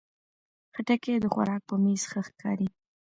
[0.73, 2.67] خټکی د خوراک په میز ښه ښکاري.